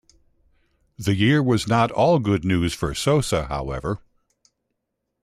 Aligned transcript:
The 0.97 1.13
year 1.13 1.43
was 1.43 1.67
not 1.67 1.91
all 1.91 2.17
good 2.17 2.43
news 2.43 2.73
for 2.73 2.95
Sosa, 2.95 3.45
however. 3.45 3.99